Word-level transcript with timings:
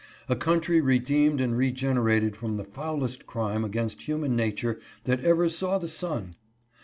A 0.27 0.35
country 0.35 0.81
redeemed 0.81 1.39
and 1.39 1.55
regenerated 1.55 2.35
from 2.35 2.57
the 2.57 2.63
foulest 2.63 3.27
crime 3.27 3.63
against 3.63 4.01
human 4.07 4.35
nature 4.35 4.79
that 5.03 5.23
ever 5.23 5.47
saw 5.47 5.77
the 5.77 5.87
sun! 5.87 6.35